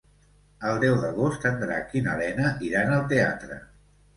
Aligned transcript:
El 0.69 0.79
deu 0.83 0.95
d'agost 1.03 1.45
en 1.49 1.61
Drac 1.65 1.93
i 1.99 2.03
na 2.07 2.15
Lena 2.25 2.51
iran 2.71 2.95
al 2.99 3.05
teatre. 3.13 3.61